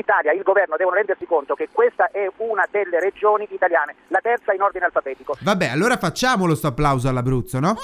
L'Italia, 0.00 0.32
il 0.32 0.40
governo 0.40 0.76
devono 0.78 0.96
rendersi 0.96 1.26
conto 1.26 1.54
che 1.54 1.68
questa 1.70 2.10
è 2.10 2.26
una 2.38 2.66
delle 2.70 3.00
regioni 3.00 3.46
italiane, 3.50 3.96
la 4.08 4.20
terza 4.22 4.54
in 4.54 4.62
ordine 4.62 4.86
alfabetico. 4.86 5.36
Vabbè, 5.40 5.66
allora 5.66 5.98
facciamolo 5.98 6.54
sto 6.54 6.68
applauso 6.68 7.06
all'Abruzzo, 7.10 7.60
no? 7.60 7.76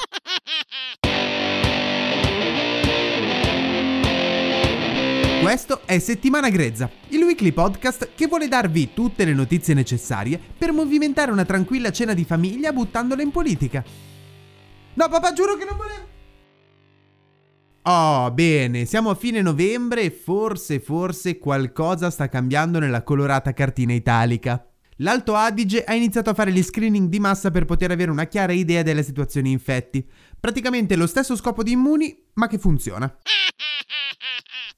Questo 5.42 5.82
è 5.84 5.98
Settimana 5.98 6.48
Grezza, 6.48 6.88
il 7.08 7.22
weekly 7.22 7.52
podcast 7.52 8.14
che 8.14 8.26
vuole 8.28 8.48
darvi 8.48 8.94
tutte 8.94 9.26
le 9.26 9.34
notizie 9.34 9.74
necessarie 9.74 10.40
per 10.56 10.72
movimentare 10.72 11.30
una 11.30 11.44
tranquilla 11.44 11.92
cena 11.92 12.14
di 12.14 12.24
famiglia 12.24 12.72
buttandola 12.72 13.20
in 13.20 13.30
politica. 13.30 13.84
No, 14.94 15.08
papà, 15.10 15.34
giuro 15.34 15.56
che 15.56 15.66
non 15.66 15.76
volevo. 15.76 16.15
Oh, 17.88 18.32
bene, 18.32 18.84
siamo 18.84 19.10
a 19.10 19.14
fine 19.14 19.40
novembre 19.40 20.02
e 20.02 20.10
forse, 20.10 20.80
forse 20.80 21.38
qualcosa 21.38 22.10
sta 22.10 22.28
cambiando 22.28 22.80
nella 22.80 23.04
colorata 23.04 23.52
cartina 23.52 23.92
italica. 23.92 24.68
L'Alto 24.96 25.36
Adige 25.36 25.84
ha 25.84 25.94
iniziato 25.94 26.30
a 26.30 26.34
fare 26.34 26.50
gli 26.50 26.64
screening 26.64 27.08
di 27.08 27.20
massa 27.20 27.52
per 27.52 27.64
poter 27.64 27.92
avere 27.92 28.10
una 28.10 28.24
chiara 28.24 28.52
idea 28.52 28.82
delle 28.82 29.04
situazioni 29.04 29.52
infetti. 29.52 30.04
Praticamente 30.40 30.96
lo 30.96 31.06
stesso 31.06 31.36
scopo 31.36 31.62
di 31.62 31.70
immuni, 31.70 32.24
ma 32.34 32.48
che 32.48 32.58
funziona. 32.58 33.06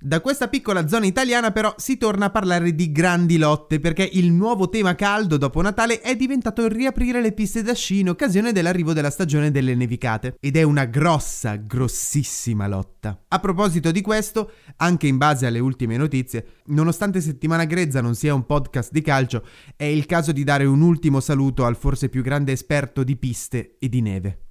Da 0.01 0.21
questa 0.21 0.47
piccola 0.47 0.87
zona 0.87 1.07
italiana 1.07 1.51
però 1.51 1.75
si 1.77 1.97
torna 1.97 2.27
a 2.27 2.31
parlare 2.31 2.73
di 2.73 2.93
grandi 2.93 3.37
lotte 3.37 3.81
perché 3.81 4.09
il 4.13 4.31
nuovo 4.31 4.69
tema 4.69 4.95
caldo 4.95 5.37
dopo 5.37 5.61
Natale 5.61 6.01
è 6.01 6.15
diventato 6.15 6.69
riaprire 6.69 7.21
le 7.21 7.33
piste 7.33 7.63
da 7.63 7.75
sci 7.75 7.99
in 7.99 8.11
occasione 8.11 8.53
dell'arrivo 8.53 8.93
della 8.93 9.11
stagione 9.11 9.51
delle 9.51 9.75
nevicate 9.75 10.37
ed 10.39 10.57
è 10.57 10.63
una 10.63 10.85
grossa, 10.85 11.57
grossissima 11.57 12.69
lotta. 12.69 13.25
A 13.27 13.41
proposito 13.41 13.91
di 13.91 14.01
questo, 14.01 14.53
anche 14.77 15.09
in 15.09 15.17
base 15.17 15.47
alle 15.47 15.59
ultime 15.59 15.97
notizie, 15.97 16.47
nonostante 16.67 17.21
Settimana 17.21 17.65
Grezza 17.65 18.01
non 18.01 18.15
sia 18.15 18.35
un 18.35 18.47
podcast 18.47 18.93
di 18.93 19.03
calcio, 19.03 19.45
è 19.75 19.83
il 19.83 20.07
caso 20.07 20.31
di 20.31 20.45
dare 20.45 20.65
un 20.65 20.81
ultimo 20.81 21.19
saluto 21.19 21.65
al 21.65 21.75
forse 21.75 22.09
più 22.09 22.23
grande 22.23 22.53
esperto 22.53 23.03
di 23.03 23.17
piste 23.17 23.75
e 23.81 23.89
di 23.89 24.01
neve. 24.01 24.43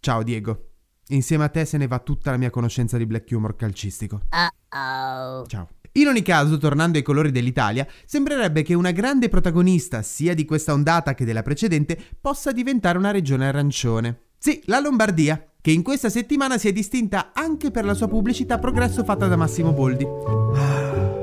Ciao 0.00 0.22
Diego. 0.22 0.70
Insieme 1.08 1.44
a 1.44 1.48
te 1.50 1.66
se 1.66 1.76
ne 1.76 1.86
va 1.86 1.98
tutta 1.98 2.30
la 2.30 2.38
mia 2.38 2.48
conoscenza 2.48 2.96
di 2.96 3.04
black 3.04 3.30
humor 3.32 3.54
calcistico. 3.54 4.22
Uh-oh. 4.74 5.46
Ciao. 5.46 5.68
In 5.96 6.08
ogni 6.08 6.22
caso, 6.22 6.58
tornando 6.58 6.98
ai 6.98 7.04
colori 7.04 7.30
dell'Italia, 7.30 7.86
sembrerebbe 8.04 8.62
che 8.62 8.74
una 8.74 8.90
grande 8.90 9.28
protagonista 9.28 10.02
sia 10.02 10.34
di 10.34 10.44
questa 10.44 10.72
ondata 10.72 11.14
che 11.14 11.24
della 11.24 11.42
precedente 11.42 11.96
possa 12.20 12.50
diventare 12.50 12.98
una 12.98 13.12
regione 13.12 13.46
arancione. 13.46 14.22
Sì, 14.36 14.60
la 14.66 14.80
Lombardia, 14.80 15.40
che 15.60 15.70
in 15.70 15.84
questa 15.84 16.08
settimana 16.08 16.58
si 16.58 16.66
è 16.66 16.72
distinta 16.72 17.30
anche 17.32 17.70
per 17.70 17.84
la 17.84 17.94
sua 17.94 18.08
pubblicità 18.08 18.58
progresso 18.58 19.04
fatta 19.04 19.28
da 19.28 19.36
Massimo 19.36 19.72
Boldi. 19.72 20.04
Ah, 20.04 21.14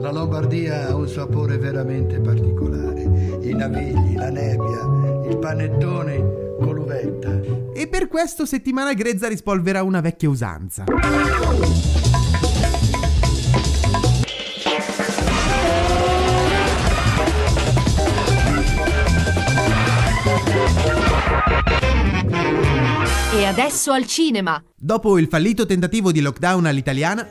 la 0.00 0.10
Lombardia 0.10 0.88
ha 0.88 0.96
un 0.96 1.08
sapore 1.08 1.56
veramente 1.56 2.18
particolare. 2.18 3.02
I 3.42 3.54
navigli, 3.54 4.16
la 4.16 4.30
nebbia, 4.30 5.28
il 5.30 5.38
panettone 5.38 6.56
con 6.58 6.74
l'uvetta. 6.74 7.40
E 7.72 7.86
per 7.86 8.08
questo 8.08 8.44
settimana 8.44 8.92
grezza 8.92 9.28
rispolvera 9.28 9.84
una 9.84 10.00
vecchia 10.00 10.28
usanza. 10.28 10.84
E 23.32 23.44
adesso 23.44 23.92
al 23.92 24.06
cinema. 24.06 24.62
Dopo 24.76 25.16
il 25.18 25.28
fallito 25.28 25.64
tentativo 25.64 26.10
di 26.10 26.20
lockdown 26.20 26.66
all'italiana, 26.66 27.26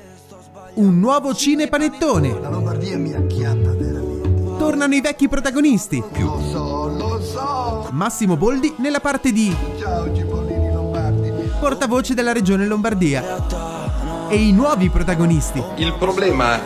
un 0.76 0.98
nuovo 1.00 1.34
cinepanettone. 1.34 2.40
La 2.40 2.50
Lombardia 2.50 2.98
mi 2.98 3.14
acchiappa 3.14 3.72
veramente. 3.74 4.58
Tornano 4.58 4.96
i 4.96 5.02
vecchi 5.02 5.28
protagonisti. 5.28 6.02
Lo 6.20 6.42
so, 6.52 6.88
lo 6.88 7.22
so. 7.22 7.90
Massimo 7.92 8.38
Boldi 8.38 8.74
nella 8.78 9.00
parte 9.00 9.32
di 9.32 9.54
Ciao 9.78 10.14
cipollini 10.16 10.72
lombardi. 10.72 11.32
portavoce 11.60 12.14
della 12.14 12.32
regione 12.32 12.66
Lombardia. 12.66 14.28
E 14.30 14.36
i 14.36 14.52
nuovi 14.54 14.90
protagonisti. 14.90 15.62
Il 15.78 15.96
problema 15.98 16.60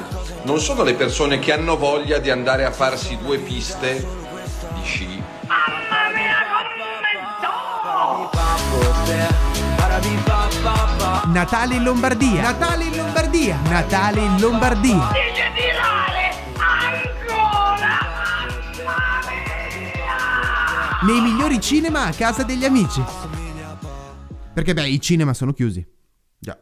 non 0.44 0.60
sono 0.60 0.84
le 0.84 0.94
persone 0.94 1.40
che 1.40 1.54
hanno 1.54 1.78
voglia 1.78 2.20
di 2.20 2.30
andare 2.30 2.66
a 2.66 2.72
farsi 2.72 3.18
due 3.18 3.38
piste 3.40 4.06
di 4.76 4.84
sci. 4.84 5.23
Natale 11.34 11.78
in 11.78 11.84
Lombardia. 11.84 12.42
Natale 12.44 12.84
in 12.84 12.96
Lombardia. 12.96 13.60
Natale 13.64 14.20
in 14.22 14.40
Lombardia. 14.40 15.10
Nei 21.02 21.22
migliori 21.22 21.60
cinema 21.60 22.04
a 22.04 22.14
casa 22.14 22.44
degli 22.44 22.64
amici. 22.64 23.04
Perché 24.54 24.76
beh, 24.76 24.88
i 24.88 25.02
cinema 25.02 25.34
sono 25.34 25.54
chiusi. 25.54 25.84
Già. 26.38 26.56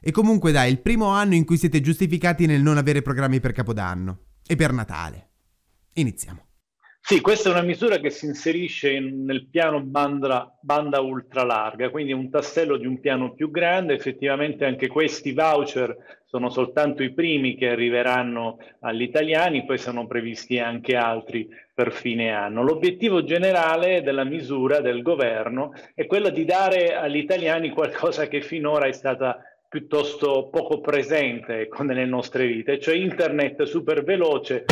E 0.00 0.10
comunque 0.10 0.50
dai, 0.50 0.72
il 0.72 0.80
primo 0.80 1.06
anno 1.10 1.34
in 1.34 1.44
cui 1.44 1.56
siete 1.56 1.80
giustificati 1.80 2.46
nel 2.46 2.62
non 2.62 2.78
avere 2.78 3.00
programmi 3.00 3.38
per 3.38 3.52
Capodanno. 3.52 4.18
E 4.44 4.56
per 4.56 4.72
Natale. 4.72 5.30
Iniziamo. 5.92 6.45
Sì, 7.08 7.20
questa 7.20 7.50
è 7.50 7.52
una 7.52 7.62
misura 7.62 7.98
che 7.98 8.10
si 8.10 8.26
inserisce 8.26 8.90
in- 8.90 9.24
nel 9.24 9.46
piano 9.46 9.80
banda, 9.80 10.52
banda 10.60 10.98
ultra 10.98 11.44
larga, 11.44 11.88
quindi 11.88 12.12
un 12.12 12.30
tassello 12.30 12.76
di 12.76 12.84
un 12.84 12.98
piano 12.98 13.32
più 13.32 13.52
grande. 13.52 13.94
Effettivamente 13.94 14.64
anche 14.64 14.88
questi 14.88 15.30
voucher 15.30 15.96
sono 16.24 16.50
soltanto 16.50 17.04
i 17.04 17.12
primi 17.12 17.54
che 17.54 17.68
arriveranno 17.68 18.58
agli 18.80 19.02
italiani, 19.02 19.64
poi 19.64 19.78
sono 19.78 20.08
previsti 20.08 20.58
anche 20.58 20.96
altri 20.96 21.48
per 21.72 21.92
fine 21.92 22.32
anno. 22.32 22.64
L'obiettivo 22.64 23.22
generale 23.22 24.02
della 24.02 24.24
misura 24.24 24.80
del 24.80 25.02
governo 25.02 25.74
è 25.94 26.06
quello 26.06 26.30
di 26.30 26.44
dare 26.44 26.96
agli 26.96 27.18
italiani 27.18 27.70
qualcosa 27.70 28.26
che 28.26 28.40
finora 28.40 28.86
è 28.88 28.92
stata 28.92 29.38
piuttosto 29.68 30.48
poco 30.50 30.80
presente 30.80 31.60
ecco, 31.60 31.84
nelle 31.84 32.04
nostre 32.04 32.48
vite, 32.48 32.80
cioè 32.80 32.96
internet 32.96 33.62
super 33.62 34.02
veloce. 34.02 34.64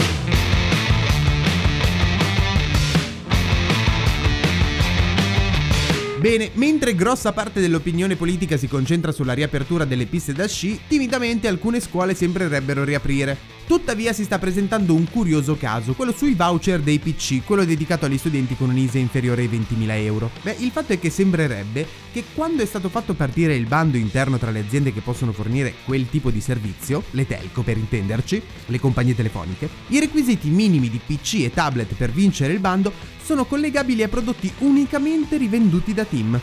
Bene, 6.25 6.49
mentre 6.55 6.95
grossa 6.95 7.33
parte 7.33 7.61
dell'opinione 7.61 8.17
politica 8.17 8.57
si 8.57 8.67
concentra 8.67 9.12
sulla 9.12 9.35
riapertura 9.35 9.85
delle 9.85 10.07
piste 10.07 10.33
da 10.33 10.49
sci, 10.49 10.81
timidamente 10.89 11.49
alcune 11.49 11.81
scuole 11.81 12.15
sembrerebbero 12.15 12.83
riaprire. 12.83 13.37
Tuttavia 13.67 14.15
si 14.15 14.25
sta 14.25 14.39
presentando 14.39 14.95
un 14.95 15.07
curioso 15.11 15.55
caso, 15.57 15.93
quello 15.93 16.13
sui 16.13 16.33
voucher 16.33 16.81
dei 16.81 16.99
PC, 16.99 17.45
quello 17.45 17.67
dedicato 17.67 18.07
agli 18.07 18.17
studenti 18.17 18.57
con 18.57 18.71
un 18.71 18.77
ISE 18.79 18.99
inferiore 18.99 19.43
ai 19.43 19.49
20.000 19.49 19.91
euro. 20.03 20.31
Beh, 20.41 20.57
il 20.61 20.71
fatto 20.71 20.95
è 20.95 20.99
che 20.99 21.11
sembrerebbe 21.11 21.87
che 22.11 22.25
quando 22.33 22.63
è 22.63 22.67
stato 22.67 22.89
fatto 22.89 23.13
partire 23.13 23.55
il 23.55 23.67
bando 23.67 23.99
interno 23.99 24.39
tra 24.39 24.51
le 24.51 24.61
aziende 24.61 24.95
che 24.95 25.01
possono 25.01 25.33
fornire 25.33 25.75
quel 25.84 26.09
tipo 26.09 26.31
di 26.31 26.41
servizio, 26.41 27.05
le 27.11 27.27
telco 27.27 27.63
per 27.63 27.77
intenderci, 27.77 28.41
le 28.67 28.81
compagnie 28.81 29.15
telefoniche, 29.15 29.69
i 29.89 30.01
requisiti 30.01 30.48
minimi 30.48 30.89
di 30.89 31.01
PC 31.04 31.43
e 31.43 31.51
tablet 31.51 31.93
per 31.95 32.13
vincere 32.13 32.54
il 32.54 32.60
bando 32.60 32.93
sono 33.24 33.47
collegabili 33.47 34.03
a 34.03 34.09
prodotti 34.09 34.53
unicamente 34.59 35.38
rivenduti 35.38 35.94
da 35.94 36.04
Team. 36.04 36.38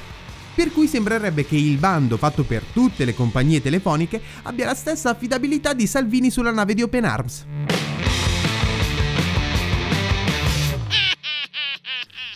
Per 0.55 0.71
cui 0.71 0.87
sembrerebbe 0.87 1.45
che 1.45 1.55
il 1.55 1.77
bando 1.77 2.17
fatto 2.17 2.43
per 2.43 2.63
tutte 2.73 3.05
le 3.05 3.13
compagnie 3.13 3.61
telefoniche 3.61 4.19
abbia 4.43 4.65
la 4.65 4.73
stessa 4.73 5.11
affidabilità 5.11 5.73
di 5.73 5.85
Salvini 5.85 6.31
sulla 6.31 6.51
nave 6.51 6.73
di 6.73 6.81
Open 6.81 7.05
Arms. 7.05 7.45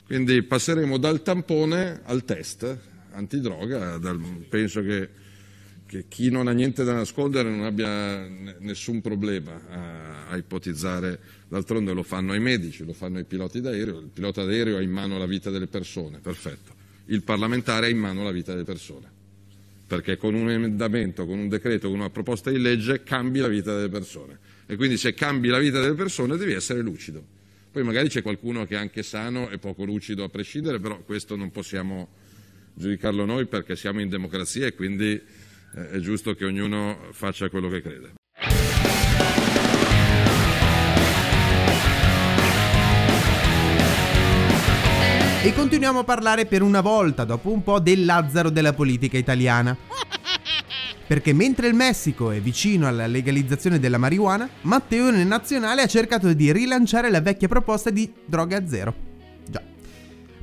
Quindi 0.05 0.43
passeremo 0.43 0.97
dal 0.97 1.23
tampone 1.23 2.01
al 2.05 2.23
test 2.23 2.77
antidroga. 3.13 3.97
dal- 3.97 4.21
penso 4.47 4.81
che, 4.81 5.09
che 5.85 6.05
chi 6.07 6.29
non 6.29 6.47
ha 6.47 6.51
niente 6.51 6.83
da 6.83 6.93
nascondere 6.93 7.49
non 7.49 7.63
abbia 7.63 8.27
ne- 8.27 8.55
nessun 8.59 9.01
problema 9.01 9.61
a, 9.69 10.27
a 10.29 10.37
ipotizzare. 10.37 11.19
D'altronde 11.47 11.93
lo 11.93 12.03
fanno 12.03 12.33
i 12.33 12.39
medici, 12.39 12.83
lo 12.83 12.93
fanno 12.93 13.19
i 13.19 13.23
piloti 13.23 13.61
d'aereo. 13.61 13.99
Il 13.99 14.09
pilota 14.11 14.43
d'aereo 14.43 14.77
ha 14.77 14.81
in 14.81 14.91
mano 14.91 15.17
la 15.17 15.27
vita 15.27 15.49
delle 15.49 15.67
persone, 15.67 16.19
perfetto. 16.19 16.73
Il 17.05 17.21
parlamentare 17.21 17.85
ha 17.85 17.89
in 17.89 17.99
mano 17.99 18.23
la 18.23 18.31
vita 18.31 18.51
delle 18.51 18.63
persone. 18.63 19.13
perché 19.87 20.17
con 20.17 20.33
un 20.33 20.49
emendamento, 20.49 21.25
con 21.25 21.37
un 21.37 21.47
decreto, 21.47 21.89
con 21.89 21.99
una 21.99 22.09
proposta 22.09 22.49
di 22.49 22.59
legge 22.59 23.03
cambi 23.03 23.39
la 23.39 23.47
vita 23.47 23.75
delle 23.75 23.89
persone. 23.89 24.39
E 24.65 24.75
quindi 24.77 24.97
se 24.97 25.13
cambi 25.13 25.47
la 25.49 25.59
vita 25.59 25.79
delle 25.79 25.93
persone 25.93 26.37
devi 26.37 26.53
essere 26.53 26.81
lucido. 26.81 27.23
Poi 27.71 27.83
magari 27.83 28.09
c'è 28.09 28.21
qualcuno 28.21 28.65
che 28.65 28.75
è 28.75 28.77
anche 28.77 29.03
sano 29.03 29.49
e 29.49 29.59
poco 29.59 29.83
lucido 29.83 30.23
a 30.23 30.29
prescindere, 30.29 30.79
però 30.79 30.99
questo 31.03 31.35
non 31.35 31.51
possiamo 31.51 32.07
giudicarlo 32.73 33.25
noi 33.25 33.45
perché 33.45 33.75
siamo 33.75 34.01
in 34.01 34.09
democrazia 34.09 34.65
e 34.65 34.73
quindi 34.73 35.21
è 35.75 35.97
giusto 35.99 36.33
che 36.35 36.45
ognuno 36.45 36.97
faccia 37.11 37.49
quello 37.49 37.67
che 37.67 37.81
crede. 37.81 38.13
E 45.43 45.53
continuiamo 45.53 45.99
a 45.99 46.03
parlare 46.03 46.45
per 46.45 46.61
una 46.61 46.81
volta, 46.81 47.25
dopo 47.25 47.51
un 47.51 47.61
po', 47.61 47.79
del 47.79 48.05
Lazzaro 48.05 48.49
della 48.49 48.73
politica 48.73 49.17
italiana. 49.17 49.77
Perché 51.07 51.33
mentre 51.33 51.67
il 51.67 51.75
Messico 51.75 52.31
è 52.31 52.39
vicino 52.39 52.87
alla 52.87 53.05
legalizzazione 53.05 53.77
della 53.77 53.99
marijuana, 53.99 54.49
Matteone 54.61 55.23
Nazionale 55.23 55.83
ha 55.83 55.87
cercato 55.87 56.33
di 56.33 56.51
rilanciare 56.51 57.11
la 57.11 57.21
vecchia 57.21 57.47
proposta 57.47 57.91
di 57.91 58.11
droga 58.25 58.65
zero. 58.65 58.95
Già. 59.47 59.61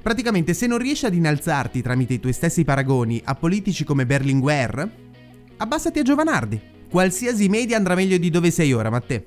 Praticamente 0.01 0.55
se 0.55 0.69
non 0.69 0.79
riesci 0.79 1.07
ad 1.07 1.15
innalzarti 1.15 1.83
tramite 1.83 2.15
i 2.15 2.21
tuoi 2.21 2.33
stessi 2.33 2.63
paragoni 2.63 3.21
a 3.25 3.35
politici 3.35 3.83
come 3.83 4.07
Berlinguer, 4.07 4.89
abbassati 5.63 6.01
a 6.01 6.03
Giovanardi. 6.03 6.87
Qualsiasi 6.91 7.49
media 7.49 7.77
andrà 7.77 7.95
meglio 7.95 8.19
di 8.19 8.31
dove 8.31 8.51
sei 8.51 8.73
ora, 8.73 8.91
Matteo. 8.91 9.23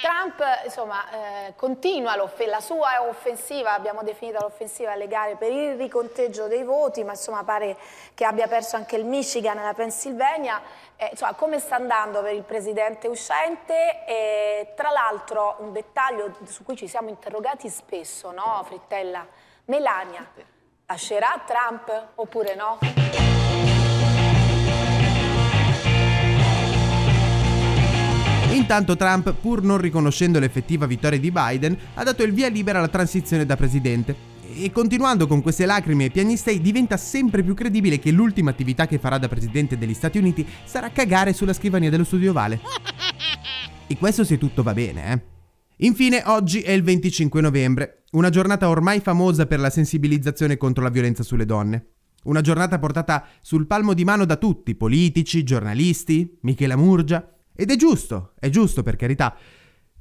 Trump 0.00 0.42
insomma, 0.64 1.46
eh, 1.46 1.54
continua 1.56 2.16
la 2.16 2.60
sua 2.60 3.06
offensiva, 3.06 3.74
abbiamo 3.74 4.02
definito 4.02 4.38
l'offensiva 4.40 4.94
legale 4.96 5.36
per 5.36 5.52
il 5.52 5.76
riconteggio 5.76 6.46
dei 6.46 6.64
voti, 6.64 7.04
ma 7.04 7.12
insomma 7.12 7.44
pare 7.44 7.76
che 8.14 8.24
abbia 8.24 8.48
perso 8.48 8.76
anche 8.76 8.96
il 8.96 9.04
Michigan 9.04 9.58
e 9.58 9.62
la 9.62 9.74
Pennsylvania. 9.74 10.60
Eh, 10.96 11.08
insomma, 11.10 11.34
come 11.34 11.58
sta 11.58 11.76
andando 11.76 12.22
per 12.22 12.34
il 12.34 12.42
presidente 12.42 13.08
uscente? 13.08 14.04
E, 14.06 14.72
tra 14.74 14.90
l'altro 14.90 15.56
un 15.58 15.72
dettaglio 15.72 16.34
su 16.44 16.64
cui 16.64 16.76
ci 16.76 16.88
siamo 16.88 17.10
interrogati 17.10 17.68
spesso, 17.68 18.30
no 18.30 18.62
Frittella? 18.66 19.26
Melania, 19.66 20.26
lascerà 20.86 21.42
Trump 21.46 22.08
oppure 22.16 22.54
no? 22.54 22.78
Intanto 28.52 28.96
Trump, 28.96 29.32
pur 29.34 29.62
non 29.62 29.78
riconoscendo 29.78 30.40
l'effettiva 30.40 30.86
vittoria 30.86 31.20
di 31.20 31.30
Biden, 31.30 31.76
ha 31.94 32.02
dato 32.02 32.24
il 32.24 32.32
via 32.32 32.48
libera 32.48 32.78
alla 32.78 32.88
transizione 32.88 33.46
da 33.46 33.56
presidente. 33.56 34.28
E 34.52 34.72
continuando 34.72 35.28
con 35.28 35.40
queste 35.40 35.66
lacrime 35.66 36.06
e 36.06 36.10
piagnistei, 36.10 36.60
diventa 36.60 36.96
sempre 36.96 37.44
più 37.44 37.54
credibile 37.54 38.00
che 38.00 38.10
l'ultima 38.10 38.50
attività 38.50 38.88
che 38.88 38.98
farà 38.98 39.18
da 39.18 39.28
presidente 39.28 39.78
degli 39.78 39.94
Stati 39.94 40.18
Uniti 40.18 40.44
sarà 40.64 40.90
cagare 40.90 41.32
sulla 41.32 41.52
scrivania 41.52 41.90
dello 41.90 42.02
studio 42.02 42.30
ovale. 42.30 42.60
E 43.86 43.96
questo 43.96 44.24
se 44.24 44.36
tutto 44.36 44.64
va 44.64 44.74
bene, 44.74 45.12
eh. 45.12 45.22
Infine, 45.86 46.22
oggi 46.26 46.60
è 46.60 46.72
il 46.72 46.82
25 46.82 47.40
novembre, 47.40 48.02
una 48.12 48.30
giornata 48.30 48.68
ormai 48.68 49.00
famosa 49.00 49.46
per 49.46 49.60
la 49.60 49.70
sensibilizzazione 49.70 50.56
contro 50.56 50.82
la 50.82 50.90
violenza 50.90 51.22
sulle 51.22 51.46
donne. 51.46 51.86
Una 52.24 52.42
giornata 52.42 52.78
portata 52.78 53.26
sul 53.40 53.66
palmo 53.66 53.94
di 53.94 54.04
mano 54.04 54.26
da 54.26 54.36
tutti, 54.36 54.74
politici, 54.74 55.42
giornalisti, 55.42 56.38
Michela 56.42 56.76
Murgia, 56.76 57.29
ed 57.60 57.70
è 57.70 57.76
giusto, 57.76 58.32
è 58.38 58.48
giusto 58.48 58.82
per 58.82 58.96
carità. 58.96 59.36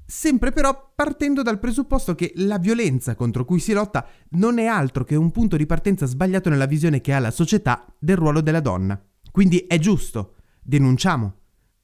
Sempre 0.05 0.53
però 0.53 0.93
partendo 0.95 1.41
dal 1.41 1.59
presupposto 1.59 2.15
che 2.15 2.31
la 2.37 2.57
violenza 2.57 3.15
contro 3.15 3.43
cui 3.43 3.59
si 3.59 3.73
lotta 3.73 4.07
non 4.29 4.59
è 4.59 4.65
altro 4.65 5.03
che 5.03 5.17
un 5.17 5.29
punto 5.31 5.57
di 5.57 5.65
partenza 5.65 6.05
sbagliato 6.05 6.49
nella 6.49 6.67
visione 6.67 7.01
che 7.01 7.11
ha 7.11 7.19
la 7.19 7.31
società 7.31 7.85
del 7.99 8.15
ruolo 8.15 8.39
della 8.39 8.61
donna. 8.61 8.97
Quindi 9.29 9.65
è 9.67 9.77
giusto, 9.77 10.35
denunciamo. 10.61 11.33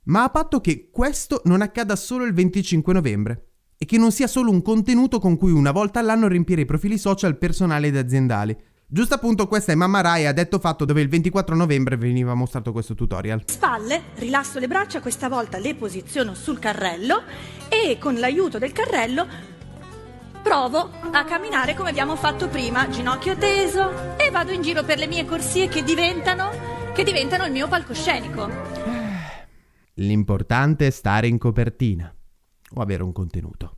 Ma 0.03 0.23
a 0.23 0.29
patto 0.29 0.61
che 0.61 0.89
questo 0.91 1.41
non 1.43 1.61
accada 1.61 1.97
solo 1.97 2.23
il 2.23 2.33
25 2.33 2.93
novembre 2.93 3.49
e 3.77 3.85
che 3.85 3.97
non 3.97 4.13
sia 4.13 4.27
solo 4.27 4.51
un 4.51 4.61
contenuto 4.61 5.19
con 5.19 5.35
cui 5.35 5.51
una 5.51 5.71
volta 5.71 5.99
all'anno 5.99 6.29
riempire 6.29 6.61
i 6.61 6.65
profili 6.65 6.97
social 6.97 7.37
personali 7.37 7.87
ed 7.87 7.97
aziendali, 7.97 8.57
Giusto 8.87 9.15
appunto 9.15 9.47
questa 9.47 9.71
è 9.71 9.75
Mamma 9.75 10.01
Rai 10.01 10.27
a 10.27 10.31
detto 10.31 10.59
fatto 10.59 10.85
dove 10.85 11.01
il 11.01 11.09
24 11.09 11.55
novembre 11.55 11.97
veniva 11.97 12.35
mostrato 12.35 12.71
questo 12.71 12.93
tutorial. 12.93 13.41
Spalle, 13.45 14.03
rilasso 14.15 14.59
le 14.59 14.67
braccia, 14.67 15.01
questa 15.01 15.27
volta 15.27 15.57
le 15.57 15.73
posiziono 15.73 16.35
sul 16.35 16.59
carrello 16.59 17.23
e 17.67 17.97
con 17.99 18.19
l'aiuto 18.19 18.59
del 18.59 18.71
carrello 18.71 19.53
provo 20.43 20.91
a 21.11 21.23
camminare 21.23 21.73
come 21.73 21.89
abbiamo 21.89 22.15
fatto 22.15 22.47
prima, 22.47 22.87
ginocchio 22.87 23.35
teso 23.35 24.15
e 24.17 24.29
vado 24.29 24.51
in 24.51 24.61
giro 24.61 24.83
per 24.83 24.99
le 24.99 25.07
mie 25.07 25.25
corsie 25.25 25.67
che 25.67 25.83
diventano, 25.83 26.51
che 26.93 27.03
diventano 27.03 27.45
il 27.45 27.51
mio 27.51 27.67
palcoscenico. 27.67 28.47
L'importante 29.95 30.85
è 30.85 30.89
stare 30.91 31.25
in 31.25 31.39
copertina 31.39 32.13
o 32.75 32.81
avere 32.81 33.01
un 33.01 33.11
contenuto. 33.11 33.77